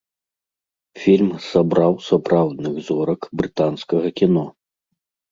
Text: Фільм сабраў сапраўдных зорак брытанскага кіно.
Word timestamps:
Фільм 1.01 1.27
сабраў 1.51 1.93
сапраўдных 2.05 2.79
зорак 2.87 3.21
брытанскага 3.41 4.07
кіно. 4.23 4.45